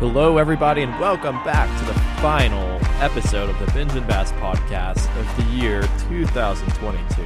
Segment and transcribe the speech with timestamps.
[0.00, 1.92] Hello, everybody, and welcome back to the
[2.22, 7.22] final episode of the Binge and Bass podcast of the year 2022.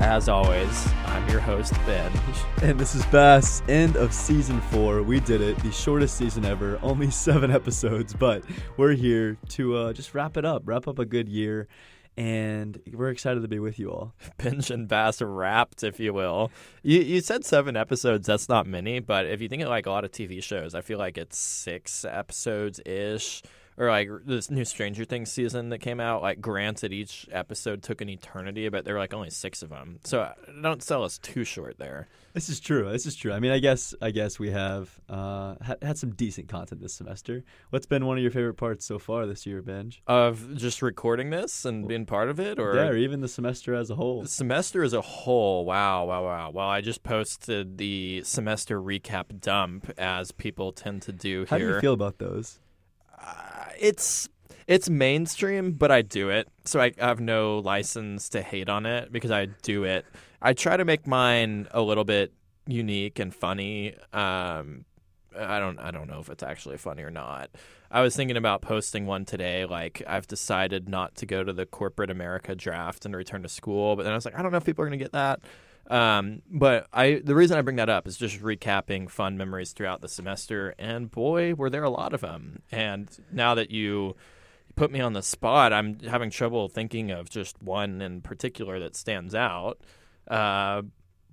[0.00, 2.12] As always, I'm your host, Ben.
[2.60, 5.02] And this is Bass, end of season four.
[5.02, 8.44] We did it, the shortest season ever, only seven episodes, but
[8.76, 11.68] we're here to uh, just wrap it up, wrap up a good year.
[12.16, 14.14] And we're excited to be with you all.
[14.38, 16.52] Binge and Bass wrapped, if you will.
[16.82, 18.26] You, you said seven episodes.
[18.26, 20.80] That's not many, but if you think of like a lot of TV shows, I
[20.80, 23.42] feel like it's six episodes ish
[23.76, 26.22] or like this new Stranger Things season that came out.
[26.22, 29.98] Like, granted, each episode took an eternity, but there were like only six of them.
[30.04, 32.08] So uh, don't sell us too short there.
[32.34, 32.90] This is true.
[32.90, 33.32] This is true.
[33.32, 37.44] I mean, I guess I guess we have uh, had, some decent content this semester.
[37.70, 40.02] What's been one of your favorite parts so far this year, Benj?
[40.08, 43.72] Of just recording this and being part of it, or yeah, or even the semester
[43.72, 44.22] as a whole.
[44.22, 45.64] The semester as a whole.
[45.64, 46.50] Wow, wow, wow.
[46.52, 51.68] Well, I just posted the semester recap dump, as people tend to do How here.
[51.68, 52.58] do you feel about those?
[53.16, 54.28] Uh, it's
[54.66, 59.12] it's mainstream, but I do it, so I have no license to hate on it
[59.12, 60.06] because I do it.
[60.40, 62.32] I try to make mine a little bit
[62.66, 63.94] unique and funny.
[64.12, 64.84] Um,
[65.38, 67.50] I don't I don't know if it's actually funny or not.
[67.90, 69.66] I was thinking about posting one today.
[69.66, 73.96] Like I've decided not to go to the corporate America draft and return to school,
[73.96, 75.40] but then I was like, I don't know if people are to get that.
[75.88, 80.00] Um, but I the reason I bring that up is just recapping fun memories throughout
[80.00, 82.62] the semester, and boy, were there a lot of them.
[82.72, 84.16] And now that you
[84.76, 88.96] put me on the spot, I'm having trouble thinking of just one in particular that
[88.96, 89.80] stands out.
[90.26, 90.82] Uh,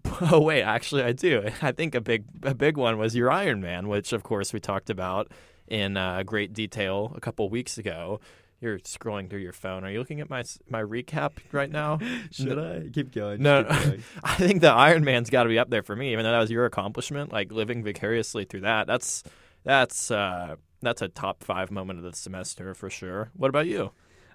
[0.21, 1.49] oh wait, actually, I do.
[1.61, 4.59] I think a big a big one was your Iron Man, which of course we
[4.59, 5.31] talked about
[5.67, 8.19] in uh, great detail a couple weeks ago.
[8.61, 9.83] You're scrolling through your phone.
[9.83, 11.97] Are you looking at my my recap right now?
[12.31, 13.41] Should I keep going?
[13.41, 14.03] No, keep going.
[14.23, 16.11] I think the Iron Man's got to be up there for me.
[16.13, 18.85] Even though that was your accomplishment, like living vicariously through that.
[18.85, 19.23] That's
[19.63, 23.31] that's uh, that's a top five moment of the semester for sure.
[23.35, 23.91] What about you?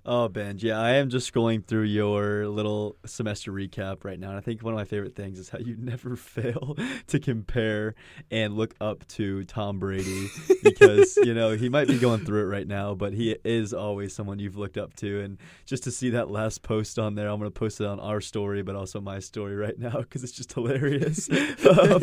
[0.09, 4.37] Oh, Benj, yeah, I am just scrolling through your little semester recap right now, and
[4.37, 6.77] I think one of my favorite things is how you never fail
[7.09, 7.97] to compare
[8.31, 10.28] and look up to Tom Brady
[10.62, 14.15] because you know he might be going through it right now, but he is always
[14.15, 17.41] someone you've looked up to, and just to see that last post on there, I'm
[17.41, 20.53] gonna post it on our story, but also my story right now because it's just
[20.53, 21.28] hilarious.
[21.31, 22.00] um,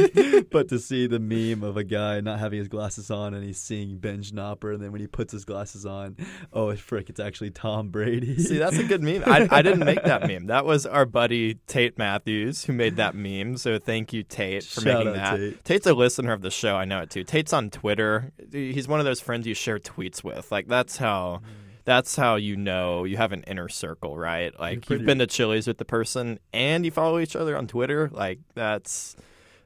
[0.52, 3.62] but to see the meme of a guy not having his glasses on and he's
[3.62, 6.18] seeing Benj Knopper, and then when he puts his glasses on,
[6.52, 8.38] oh frick, it's actually Tom Brady.
[8.40, 9.24] See, that's a good meme.
[9.26, 10.48] I, I didn't make that meme.
[10.48, 13.56] That was our buddy Tate Matthews who made that meme.
[13.56, 15.38] So thank you, Tate, for Shout making out that.
[15.38, 15.64] Tate.
[15.64, 16.76] Tate's a listener of the show.
[16.76, 17.24] I know it too.
[17.24, 18.34] Tate's on Twitter.
[18.52, 20.52] He's one of those friends you share tweets with.
[20.52, 21.42] Like that's how.
[21.86, 24.58] That's how you know you have an inner circle, right?
[24.58, 27.68] Like pretty- you've been to Chili's with the person and you follow each other on
[27.68, 28.10] Twitter.
[28.10, 29.18] Like that's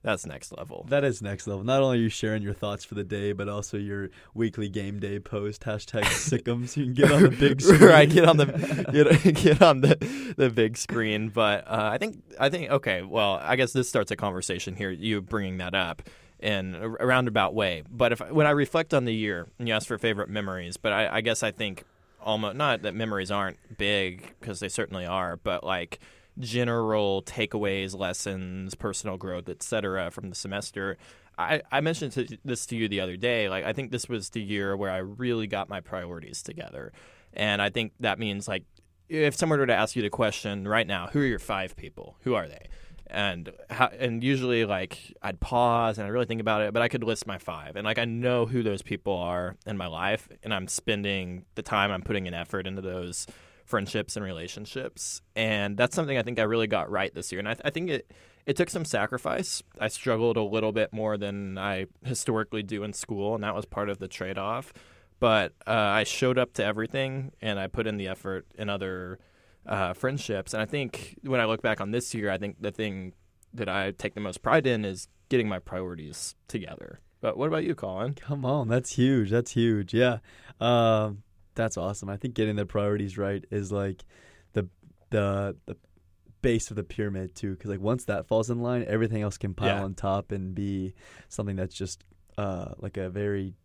[0.08, 0.86] that's next level.
[0.88, 1.66] That is next level.
[1.66, 5.02] Not only are you sharing your thoughts for the day, but also your weekly game
[5.02, 6.78] day post hashtag sickums.
[6.78, 7.82] You can get on the big screen.
[7.82, 8.46] right get on the
[9.24, 13.34] get, get on the the big screen but uh, i think i think okay well
[13.42, 16.02] i guess this starts a conversation here you bringing that up
[16.40, 19.74] in a a roundabout way but if when i reflect on the year and you
[19.74, 21.84] ask for favorite memories but i, I guess i think
[22.22, 26.00] almost not that memories aren't big because they certainly are but like
[26.40, 30.98] general takeaways lessons personal growth etc from the semester
[31.38, 33.50] I, I mentioned to, this to you the other day.
[33.50, 36.92] Like, I think this was the year where I really got my priorities together.
[37.34, 38.64] And I think that means, like,
[39.08, 42.18] if someone were to ask you the question right now, who are your five people?
[42.22, 42.68] Who are they?
[43.10, 46.88] And how, and usually, like, I'd pause and I really think about it, but I
[46.88, 47.76] could list my five.
[47.76, 50.28] And, like, I know who those people are in my life.
[50.44, 53.28] And I'm spending the time, I'm putting an effort into those
[53.68, 55.22] friendships and relationships.
[55.36, 57.40] And that's something I think I really got right this year.
[57.40, 58.12] And I, I think it,
[58.46, 59.62] it took some sacrifice.
[59.80, 63.66] I struggled a little bit more than I historically do in school, and that was
[63.66, 64.74] part of the trade off.
[65.20, 69.20] But uh, I showed up to everything, and I put in the effort in other
[69.66, 70.54] uh, friendships.
[70.54, 73.14] And I think when I look back on this year, I think the thing
[73.54, 77.00] that I take the most pride in is getting my priorities together.
[77.20, 78.14] But what about you, Colin?
[78.14, 79.32] Come on, that's huge.
[79.32, 79.94] That's huge.
[79.94, 80.20] Yeah,
[80.62, 81.24] um,
[81.58, 82.08] that's awesome.
[82.10, 84.06] I think getting the priorities right is like
[84.54, 84.70] the
[85.10, 85.76] the the
[86.42, 89.54] base of the pyramid too, because like once that falls in line, everything else can
[89.54, 89.84] pile Yeah.
[89.84, 90.94] on top and be
[91.28, 92.04] something that's just
[92.38, 93.56] uh, like a very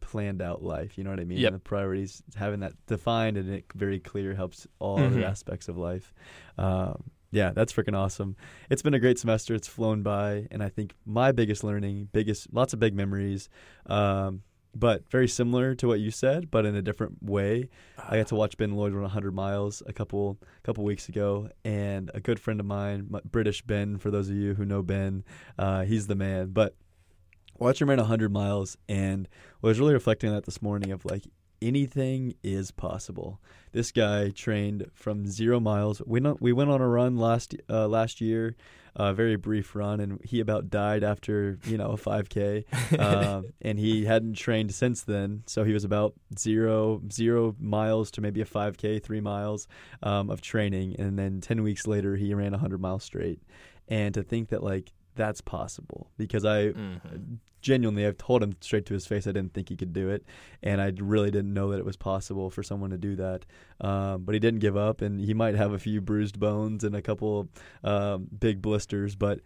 [0.00, 0.96] planned out life.
[0.96, 1.38] You know what I mean?
[1.38, 1.52] Yep.
[1.52, 5.06] The priorities, having that defined and it very clear helps all Mhm.
[5.06, 6.14] other aspects of life.
[6.56, 8.36] Um, yeah, that's freaking awesome.
[8.70, 9.52] It's been a great semester.
[9.54, 13.48] It's flown by, and I think my biggest learning, biggest, lots of big memories,
[13.86, 14.42] um,
[14.78, 17.68] but very similar to what you said, but in a different way.
[17.98, 22.10] I got to watch Ben Lloyd run 100 miles a couple couple weeks ago, and
[22.14, 25.24] a good friend of mine, British Ben, for those of you who know Ben,
[25.58, 26.48] uh, he's the man.
[26.48, 26.74] But
[27.58, 29.28] watched him run 100 miles and
[29.62, 31.24] was really reflecting on that this morning of like
[31.62, 33.40] anything is possible.
[33.72, 36.02] This guy trained from zero miles.
[36.06, 38.56] We not, we went on a run last uh, last year,
[38.96, 43.78] a very brief run, and he about died after you know a 5K, um, and
[43.78, 45.42] he hadn't trained since then.
[45.46, 49.68] So he was about zero zero miles to maybe a 5K, three miles
[50.02, 53.40] um, of training, and then 10 weeks later he ran 100 miles straight.
[53.88, 57.34] And to think that like that's possible because I Mm-hmm.
[57.62, 60.24] genuinely I've told him straight to his face I didn't think he could do it,
[60.62, 63.44] and I really didn't know that it was possible for someone to do that.
[63.80, 66.94] Um, but he didn't give up, and he might have a few bruised bones and
[66.94, 67.48] a couple
[67.82, 69.40] um, big blisters, but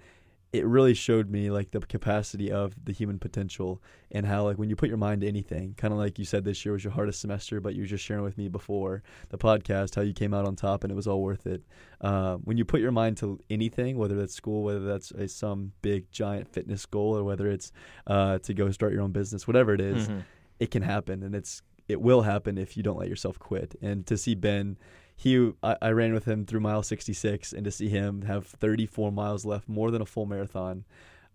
[0.53, 3.81] it really showed me like the capacity of the human potential
[4.11, 6.43] and how like when you put your mind to anything kind of like you said
[6.45, 9.39] this year was your hardest semester but you were just sharing with me before the
[9.39, 11.63] podcast how you came out on top and it was all worth it
[12.01, 15.71] uh, when you put your mind to anything whether that's school whether that's a, some
[15.83, 17.71] big giant fitness goal or whether it's
[18.09, 20.25] uh, to go start your own business whatever it is, Mhm.
[20.59, 24.05] it can happen and it's it will happen if you don't let yourself quit and
[24.07, 24.77] to see ben
[25.23, 29.13] he I, I ran with him through mile 66 and to see him have 34
[29.13, 30.85] miles left more than a full marathon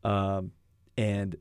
[0.03, 0.51] um,
[0.97, 1.35] and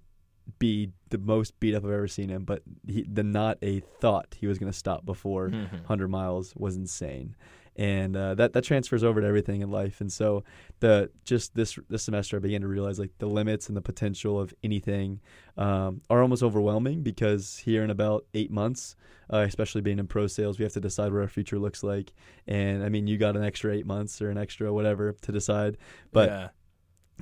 [0.59, 4.37] be the most beat up i've ever seen him but he, the not a thought
[4.39, 5.73] he was going to stop before Mhm.
[5.73, 7.35] 100 miles was insane
[7.77, 10.45] and uh, that that transfers over to everything in life and so
[10.81, 14.41] the just this this semester i began to realize like the limits and the potential
[14.41, 15.21] of anything
[15.57, 18.97] um, are almost overwhelming because here in about eight months
[19.33, 22.13] uh, especially being in pro sales we have to decide what our future looks like
[22.47, 25.77] and i mean you got an extra eight months or an extra whatever to decide
[26.13, 26.49] but yeah.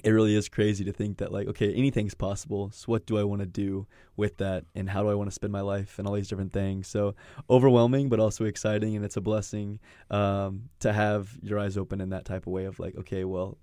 [0.03, 2.71] It really is crazy to think that like okay anything's possible.
[2.73, 3.87] So what do i want to do
[4.17, 4.65] with that?
[4.75, 5.99] And how do i want to spend my life?
[5.99, 6.89] And all these different things.
[6.89, 7.15] So
[7.51, 9.81] overwhelming but also exciting and it's a blessing
[10.11, 13.59] um, to have your eyes open in that type of way of like okay well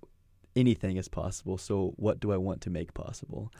[0.56, 1.58] anything is possible.
[1.58, 3.52] So what do i want to make possible?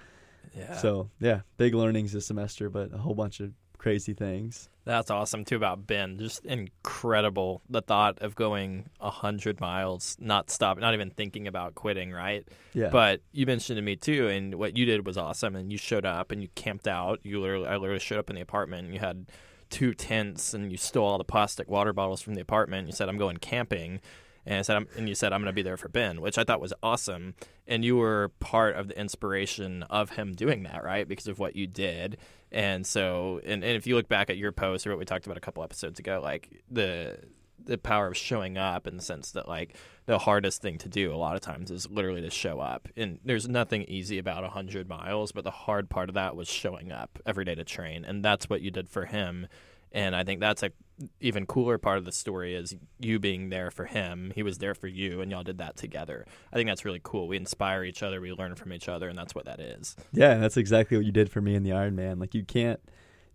[0.56, 0.76] Yeah.
[0.78, 5.46] so yeah big learnings this semester but a whole bunch of crazy things That's awesome
[5.46, 6.18] too about Ben.
[6.18, 11.74] Just incredible the thought of going a hundred miles, not stopping, not even thinking about
[11.74, 12.46] quitting, right?
[12.74, 15.56] yeah But you mentioned to me too, and what you did was awesome.
[15.56, 17.20] And you showed up and you camped out.
[17.22, 18.84] You literally, I literally showed up in the apartment.
[18.84, 19.26] and You had
[19.70, 22.86] two tents and you stole all the plastic water bottles from the apartment.
[22.86, 24.00] You said, "I'm going camping,"
[24.46, 26.38] and I said, I'm, and you said, "I'm going to be there for Ben," which
[26.38, 27.34] I thought was awesome.
[27.66, 31.06] And you were part of the inspiration of him doing that, right?
[31.06, 32.16] Because of what you did.
[32.50, 35.26] And so, and, and if you look back at your post or what we talked
[35.26, 37.18] about a couple episodes ago, like the
[37.64, 39.76] the power of showing up in the sense that like
[40.06, 43.18] the hardest thing to do a lot of times is literally to show up and
[43.24, 47.18] there's nothing easy about 100 miles but the hard part of that was showing up
[47.26, 49.46] every day to train and that's what you did for him
[49.92, 50.70] and i think that's a
[51.20, 54.74] even cooler part of the story is you being there for him he was there
[54.74, 58.02] for you and y'all did that together i think that's really cool we inspire each
[58.02, 61.06] other we learn from each other and that's what that is Yeah, that's exactly what
[61.06, 62.18] you did for me in the Iron Man.
[62.18, 62.80] Like you can't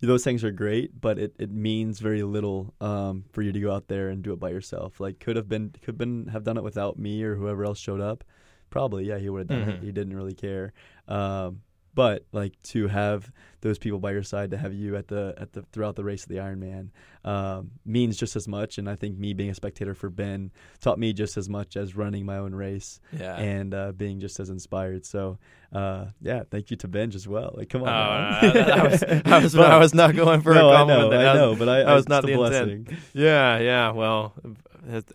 [0.02, 3.72] those things are great, but it, it means very little um, for you to go
[3.72, 5.00] out there and do it by yourself.
[5.00, 8.00] Like could have been could been have done it without me or whoever else showed
[8.00, 8.22] up.
[8.68, 9.80] Probably, yeah, he would have done it.
[9.80, 9.84] Mhm.
[9.84, 10.72] He didn't really care.
[11.08, 11.62] Um,
[11.96, 13.32] but like to have
[13.62, 16.22] those people by your side to have you at the at the throughout the race
[16.22, 16.90] of the Ironman
[17.24, 18.78] um, means just as much.
[18.78, 21.96] And I think me being a spectator for Ben taught me just as much as
[21.96, 25.04] running my own race yeah and uh, being just as inspired.
[25.04, 25.38] So,
[25.72, 27.54] uh, yeah, thank you to Benj as well.
[27.56, 27.92] Like, come on, Oh.
[27.92, 31.10] I, was, I, was, But- I was not going for no, a I compliment.
[31.10, 31.28] know, there.
[31.28, 32.84] I know, was- but I, was not the the intent.
[32.84, 32.98] blessing.
[33.14, 33.90] Yeah, yeah.
[33.90, 34.34] Well,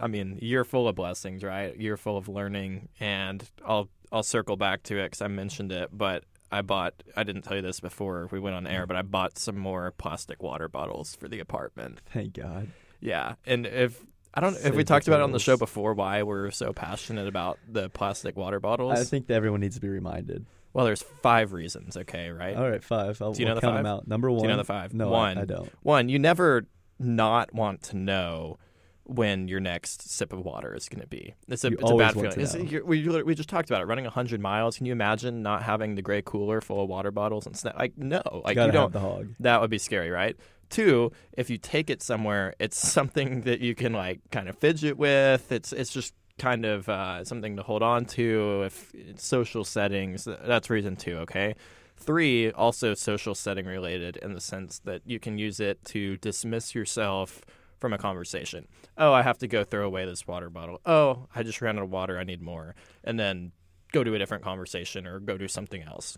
[0.02, 1.78] I mean, you're full of blessings, right?
[1.80, 5.88] You're full of learning, and I'll I'll circle back to it because I mentioned it,
[5.94, 6.94] but I bought.
[7.16, 9.92] I didn't tell you this before we went on air, but I bought some more
[9.92, 12.02] plastic water bottles for the apartment.
[12.12, 12.68] Thank God.
[13.00, 14.04] Yeah, and if
[14.34, 17.28] I don't, if we talked about it on the show before, why we're so passionate
[17.28, 19.00] about the plastic water bottles.
[19.00, 20.46] I think that everyone needs to be reminded.
[20.74, 21.98] well, there's five reasons.
[21.98, 22.56] Okay, right?
[22.56, 23.22] All right, five.
[23.22, 23.94] I'll Do you know we'll the count them five?
[24.00, 24.08] out.
[24.08, 24.40] Number one.
[24.42, 24.94] Do you know the five?
[24.94, 25.72] No, I- I, don't.
[25.84, 26.66] One, you never
[27.00, 28.58] not want to know
[29.06, 31.34] when your next sip of water is going to be.
[31.48, 32.32] It's a, You it's a bad feeling.
[32.32, 32.62] to It's- know.
[32.64, 33.86] you're- we, we just talked about it.
[33.86, 34.78] Running 100 miles.
[34.78, 37.78] Can you imagine not having the gray cooler full of water bottles and snack?
[37.78, 38.22] Like, no.
[38.46, 38.84] Like, Gotta you don't.
[38.84, 39.30] have the hog.
[39.40, 40.38] That would be scary, right?
[40.70, 44.98] Two, if you take it somewhere, it's something that you can like kind of fidget
[44.98, 45.52] with.
[45.52, 48.64] It's it's just kind of uh, something to hold on to.
[48.66, 51.18] If social settings, that's reason two.
[51.18, 51.56] Okay.
[51.98, 56.74] Three, also social setting related in the sense that you can use it to dismiss
[56.74, 57.42] yourself
[57.82, 58.68] from a conversation.
[58.98, 60.80] Oh, I have to go throw away this water bottle.
[60.86, 62.18] Oh, I just ran out of water.
[62.18, 62.76] I need more.
[63.04, 63.52] And then
[63.92, 66.18] go to a different conversation or go do something else.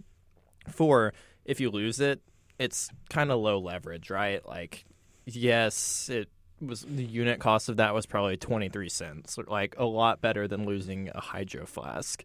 [0.69, 1.13] Four,
[1.45, 2.21] if you lose it,
[2.59, 4.45] it's kind of low leverage, right?
[4.47, 4.85] Like,
[5.25, 6.29] yes, it
[6.61, 10.65] was the unit cost of that was probably 23 cents, like a lot better than
[10.65, 12.23] losing a hydro flask.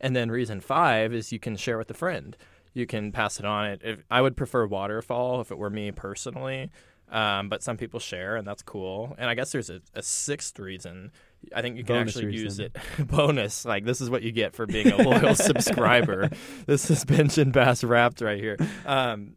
[0.00, 2.36] And then reason five is you can share with a friend.
[2.72, 3.78] You can pass it on.
[3.82, 6.70] If, I would prefer waterfall if it were me personally,
[7.10, 9.14] um, but some people share, and that's cool.
[9.18, 11.12] And I guess there's a, a sixth reason.
[11.54, 13.64] I think you can Bonus actually use it bonus.
[13.64, 16.30] Like this is what you get for being a loyal subscriber.
[16.66, 17.04] This is
[17.38, 18.56] and Bass wrapped right here.
[18.84, 19.36] Um,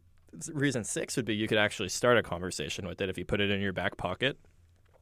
[0.52, 3.40] reason six would be you could actually start a conversation with it if you put
[3.40, 4.38] it in your back pocket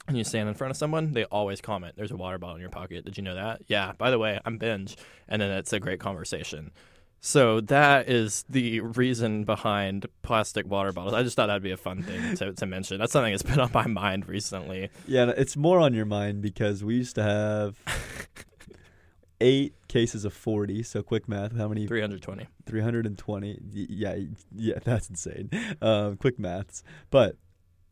[0.09, 2.61] and you stand in front of someone, they always comment, There's a water bottle in
[2.63, 3.05] your pocket.
[3.05, 3.61] Did you know that?
[3.67, 4.97] Yeah, by the way, I'm Benj.
[5.29, 6.73] And then it's a great conversation.
[7.21, 11.15] So that is the reason behind plastic water bottles.
[11.15, 12.99] I just thought that'd be a fun thing to, to mention.
[12.99, 14.91] That's something that's been on my mind recently.
[15.07, 17.83] Yeah, it's more on your mind because we used to have
[19.41, 20.83] eight cases of 40.
[20.85, 21.87] So quick math, how many?
[21.87, 22.47] 320.
[22.67, 23.59] 320.
[23.73, 24.17] Yeah,
[24.55, 25.51] yeah, that's insane.
[25.83, 26.83] Um, quick maths.
[27.11, 27.37] But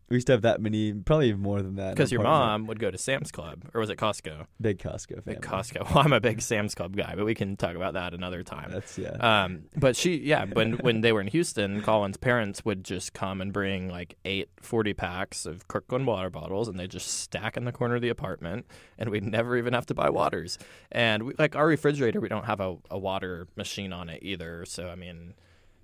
[0.09, 1.97] we used to have that many, probably even more than that.
[1.97, 2.63] Because your apartment.
[2.63, 4.47] mom would go to Sam's Club, or was it Costco?
[4.61, 5.35] Big Costco family.
[5.35, 5.91] Big Costco.
[5.97, 8.71] Well, I'm a big Sam's Club guy, but we can talk about that another time.
[8.71, 9.17] That's, yeah.
[9.45, 13.41] Um, but she, yeah, when when they were in Houston, Colin's parents would just come
[13.41, 17.65] and bring like eight 40 packs of Kirkland water bottles, and they just stack in
[17.65, 18.67] the corner of the apartment,
[18.99, 20.59] and we'd never even have to buy waters.
[20.93, 24.65] And we, like our refrigerator, we don't have a, a water machine on it either.
[24.67, 25.35] So I mean,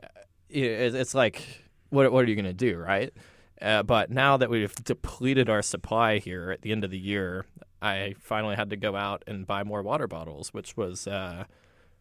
[0.02, 0.06] uh,
[0.48, 1.42] it, it's like,
[1.90, 3.12] what what are you gonna do, right?
[3.62, 7.46] Uh, but now that we've depleted our supply here at the end of the year,
[7.80, 11.06] I finally had to go out and buy more water bottles, which was.
[11.06, 11.44] Uh,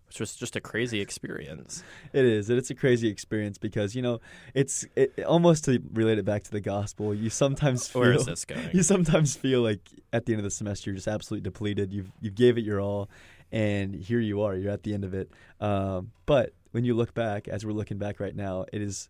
[0.08, 1.86] which was just a crazy experience.
[2.12, 2.50] It is.
[2.50, 4.20] It's a crazy experience because you know
[4.54, 7.16] it's it, almost to relate it back to the gospel.
[7.16, 8.70] You sometimes feel Where is this going?
[8.74, 9.80] you sometimes feel like
[10.12, 11.94] at the end of the semester you're just absolutely depleted.
[11.94, 13.10] You've you gave it your all,
[13.54, 14.54] and here you are.
[14.54, 15.32] You're at the end of it.
[15.62, 19.08] Um, but when you look back, as we're looking back right now, it is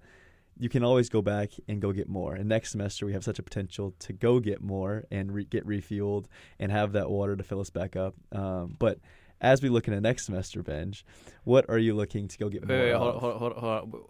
[0.62, 2.36] you can always go back and go get more.
[2.36, 5.66] And next semester we have such a potential to go get more and re- get
[5.66, 6.26] refueled
[6.60, 8.14] and have that water to fill us back up.
[8.32, 9.00] Um, but
[9.42, 11.04] as we look into next semester, Benj,
[11.46, 12.78] what are you looking to go get more?
[12.78, 14.02] Wait, wait, hold, hold, hold, hold on.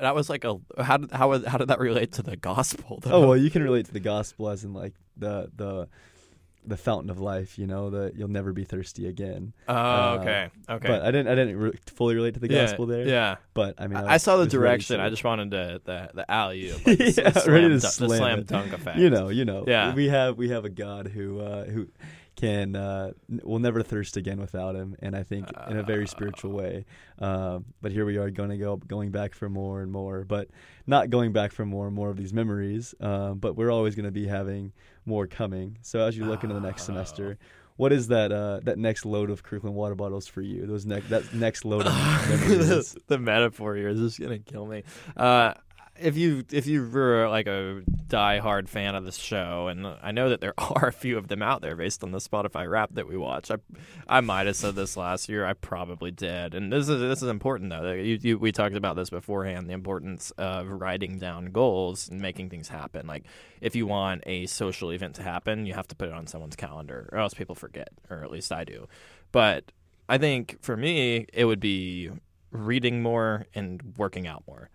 [0.00, 3.00] That was like a how did how, how did that relate to the gospel?
[3.02, 3.10] Though?
[3.10, 5.88] Oh well, you can relate to the gospel as in like the the
[6.66, 7.58] the fountain of life.
[7.58, 9.52] You know that you'll never be thirsty again.
[9.68, 10.88] Oh, uh, okay, okay.
[10.88, 13.06] But I didn't I didn't re- fully relate to the yeah, gospel there.
[13.06, 14.98] Yeah, But I mean, I, I saw the direction.
[14.98, 17.82] to- I just wanted to, the the alley oop, like Yeah, the ready to dunk-
[17.92, 18.98] slam the slam dunk effect.
[18.98, 19.64] you know, you know.
[19.66, 19.94] Yeah.
[19.94, 21.88] We have we have a God who uh, who
[22.36, 23.12] can uh,
[23.42, 26.84] will never thirst again without him, and I think in a very spiritual way.
[27.18, 30.48] Um, but here we are going to go going back for more and more, but
[30.86, 32.94] not going back for more and more of these memories.
[33.00, 34.72] Um, but we're always going to be having
[35.06, 35.78] more coming.
[35.82, 36.86] So as you look into the next Oh.
[36.92, 37.38] semester.
[37.78, 38.32] What is that?
[38.32, 40.64] Uh, that next load of Kirkland water bottles for you?
[40.66, 41.92] Those next that next load of
[42.28, 42.68] memories.
[42.94, 44.82] the, the metaphor here is just gonna kill me.
[45.14, 45.52] Uh,
[46.00, 50.28] if you if you were like a die-hard fan of this show, and I know
[50.28, 53.08] that there are a few of them out there based on the Spotify rap that
[53.08, 53.50] we watch.
[53.50, 53.56] I
[54.08, 55.44] I might have said this last year.
[55.44, 56.54] I probably did.
[56.54, 57.92] And this is this is important though.
[57.92, 59.68] You, you, we talked about this beforehand.
[59.68, 63.06] The importance of writing down goals and making things happen.
[63.06, 63.24] Like
[63.60, 66.56] if you want a social event to happen, you have to put it on someone's
[66.56, 68.88] calendar, or else people forget, or at least I do.
[69.32, 69.72] But
[70.08, 72.10] I think for me, it would be
[72.50, 74.70] reading more and working out more.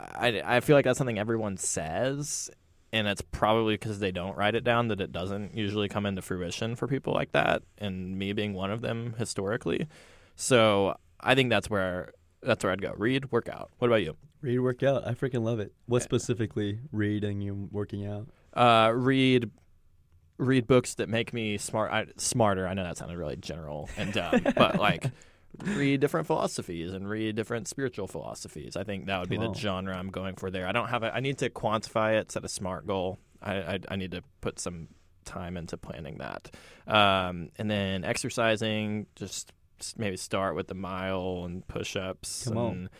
[0.00, 2.50] I, I feel like that's something everyone says,
[2.92, 6.22] and it's probably because they don't write it down that it doesn't usually come into
[6.22, 9.86] fruition for people like that, and me being one of them historically.
[10.36, 12.94] So I think that's where that's where I'd go.
[12.96, 13.70] Read, work out.
[13.78, 14.16] What about you?
[14.42, 15.06] read, work out.
[15.06, 15.72] I freaking love it.
[15.86, 18.28] What specifically reading you working out?
[18.54, 19.50] Uh, read
[20.38, 22.66] read books that make me smart I, smarter.
[22.66, 25.04] I know that sounded really general and dumb, but like
[25.58, 28.76] read different philosophies and read different spiritual philosophies.
[28.76, 29.52] I think that would be Wow.
[29.52, 30.66] the genre I'm going for there.
[30.66, 33.18] I don't have a, I need to quantify it, set a smart goal.
[33.42, 34.88] I, I I need to put some
[35.24, 36.50] time into planning that.
[36.86, 39.52] Um, and then exercising, just
[39.96, 42.90] maybe start with the mile and push-ups Come and on.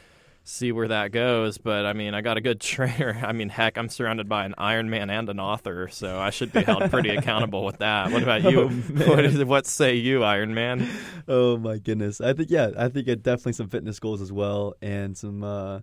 [0.45, 1.59] See where that goes.
[1.59, 3.21] But I mean, I got a good trainer.
[3.23, 6.53] I mean, heck, I'm surrounded by an Iron Man and an author, so I should
[6.53, 8.11] be held pretty accountable with that.
[8.11, 8.63] What about you?
[8.63, 10.89] Oh, what, what say you, Iron Man?
[11.29, 12.21] Oh my goodness.
[12.21, 15.81] I think yeah, I think it definitely some fitness goals as well and some uh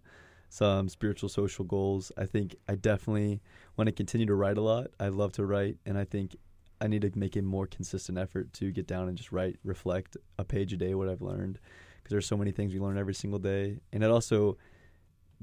[0.49, 2.11] some spiritual social goals.
[2.17, 3.39] I think I definitely
[3.77, 4.87] want to continue to write a lot.
[4.99, 6.35] I love to write and I think
[6.81, 10.17] I need to make a more consistent effort to get down and just write, reflect
[10.37, 11.59] a page a day what I've learned
[12.07, 14.57] because there's so many things we learn every single day and it also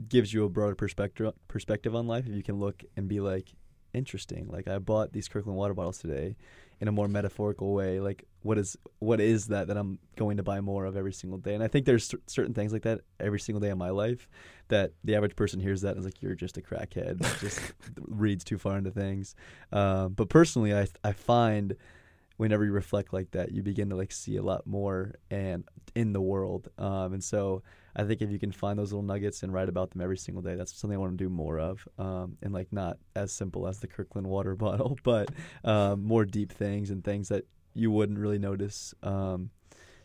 [0.09, 3.52] gives you a broader perspective perspective on life if you can look and be like
[3.92, 4.49] interesting.
[4.49, 6.37] Like I bought these Kirkland water bottles today
[6.80, 10.42] in a more metaphorical way like what is what is that that I'm going to
[10.42, 11.54] buy more of every single day?
[11.54, 14.26] And I think there's cer- certain things like that every single day in my life
[14.68, 17.61] that the average person hears that and is like you're just a crackhead just
[18.00, 19.35] reads too far into things.
[19.71, 21.76] Um, but personally I I find
[22.36, 25.64] whenever you reflect like that, you begin to like see a lot more and
[25.94, 26.68] in the world.
[26.78, 27.62] Um, and so
[27.94, 30.42] I think if you can find those little nuggets and write about them every single
[30.42, 31.86] day, that's something I want to do more of.
[31.98, 35.30] Um, and like not as simple as the Kirkland water bottle, but
[35.62, 38.94] um, more deep things and things that you wouldn't really notice.
[39.02, 39.50] Um,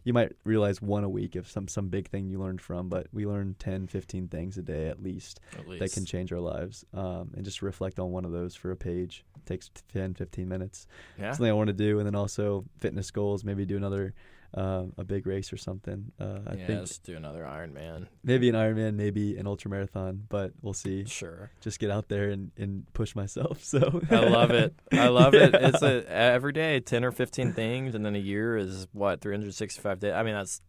[0.09, 3.05] you might realize one a week if some some big thing you learned from, but
[3.13, 5.79] we learn 10, 15 things a day at least, At least.
[5.81, 6.83] that can change our lives.
[6.95, 10.49] Um, and just reflect on one of those for a page it takes 10, 15
[10.49, 10.87] minutes.
[11.19, 11.31] yeah.
[11.31, 13.43] Something I want to do, and then also fitness goals.
[13.43, 14.15] Maybe do another
[14.55, 16.11] uh, a big race or something.
[16.19, 18.07] Uh, I yeah, think let's do another Iron Man.
[18.23, 21.05] maybe an Ironman, maybe an ultra marathon, but we'll see.
[21.05, 21.51] Sure.
[21.61, 23.63] Just get out there and, and push myself.
[23.69, 24.73] So I love it.
[24.91, 25.53] I love it.
[25.61, 29.33] It's a every day, ten or fifteen things, and then a year is what three
[29.33, 30.13] hundred sixty-five days.
[30.13, 30.61] I mean, that's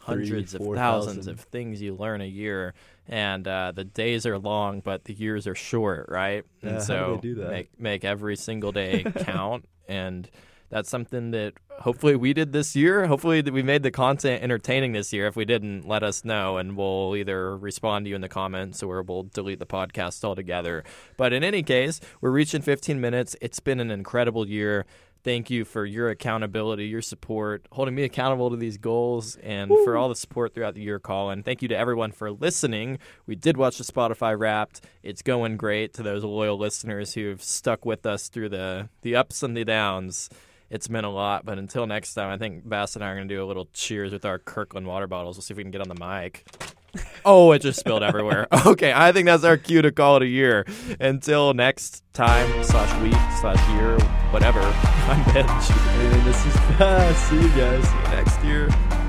[0.00, 1.32] hundreds of thousands thousand.
[1.32, 2.74] of things you learn a year,
[3.06, 6.44] and uh, the days are long, but the years are short, right?
[6.62, 7.50] Yeah, and do so they do that?
[7.50, 10.28] make make every single day count, and
[10.72, 13.06] that's something that hopefully we did this year.
[13.06, 15.26] Hopefully that we made the content entertaining this year.
[15.26, 18.82] If we didn't, let us know, and we'll either respond to you in the comments
[18.82, 20.82] or we'll delete the podcast altogether.
[21.18, 23.36] But in any case, we're reaching 15 minutes.
[23.42, 24.86] It's been an incredible year.
[25.22, 29.96] Thank you for your accountability, your support, holding me accountable to these goals, and for
[29.96, 31.42] all the support throughout the year, Colin.
[31.42, 32.98] Thank you to everyone for listening.
[33.26, 34.80] We did watch the Spotify Wrapped.
[35.02, 39.42] It's going great to those loyal listeners who've stuck with us through the the ups
[39.44, 40.28] and the downs.
[40.72, 41.44] It's meant a lot.
[41.44, 43.68] But until next time, I think Bass and I are going to do a little
[43.74, 45.36] cheers with our Kirkland water bottles.
[45.36, 46.44] We'll see if we can get on the mic.
[47.24, 48.48] Oh, it just spilled everywhere.
[48.66, 50.64] Okay, I think that's our cue to call it a year.
[51.00, 53.98] Until next time, slash week, slash year,
[54.30, 54.60] whatever.
[54.60, 55.48] I'm Benj.
[55.48, 57.28] and this is Bass.
[57.28, 57.84] see you guys.
[57.86, 59.01] See you next year.